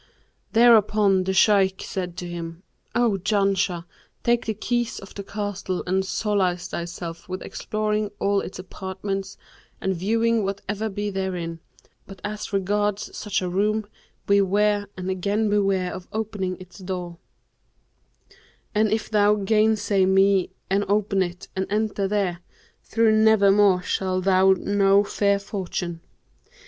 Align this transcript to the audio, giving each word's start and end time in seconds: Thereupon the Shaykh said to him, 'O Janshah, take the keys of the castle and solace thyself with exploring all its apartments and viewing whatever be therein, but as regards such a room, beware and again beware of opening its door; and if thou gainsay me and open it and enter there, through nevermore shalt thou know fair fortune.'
Thereupon 0.53 1.25
the 1.25 1.31
Shaykh 1.33 1.83
said 1.85 2.17
to 2.17 2.27
him, 2.27 2.63
'O 2.95 3.19
Janshah, 3.23 3.85
take 4.23 4.47
the 4.47 4.55
keys 4.55 4.97
of 4.97 5.13
the 5.13 5.21
castle 5.21 5.83
and 5.85 6.03
solace 6.03 6.67
thyself 6.69 7.29
with 7.29 7.43
exploring 7.43 8.09
all 8.17 8.41
its 8.41 8.57
apartments 8.57 9.37
and 9.79 9.95
viewing 9.95 10.43
whatever 10.43 10.89
be 10.89 11.11
therein, 11.11 11.59
but 12.07 12.19
as 12.23 12.51
regards 12.51 13.15
such 13.15 13.43
a 13.43 13.47
room, 13.47 13.85
beware 14.25 14.87
and 14.97 15.11
again 15.11 15.51
beware 15.51 15.93
of 15.93 16.07
opening 16.11 16.57
its 16.59 16.79
door; 16.79 17.19
and 18.73 18.91
if 18.91 19.07
thou 19.07 19.35
gainsay 19.35 20.07
me 20.07 20.49
and 20.67 20.83
open 20.87 21.21
it 21.21 21.47
and 21.55 21.67
enter 21.69 22.07
there, 22.07 22.39
through 22.81 23.11
nevermore 23.15 23.83
shalt 23.83 24.23
thou 24.25 24.51
know 24.57 25.03
fair 25.03 25.37
fortune.' 25.37 26.01